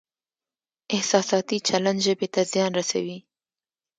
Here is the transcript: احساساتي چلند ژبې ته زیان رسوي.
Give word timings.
احساساتي 0.95 1.57
چلند 1.67 1.99
ژبې 2.05 2.27
ته 2.33 2.41
زیان 2.51 2.71
رسوي. 2.79 3.17